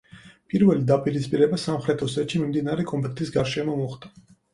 [0.51, 4.11] პირველი დაპირისპირება სამხრეთ ოსეთში მიმდინარე კონფლიქტის გარშემო მოხდა.